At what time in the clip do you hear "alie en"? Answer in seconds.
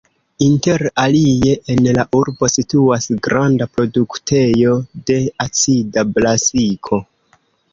1.01-1.89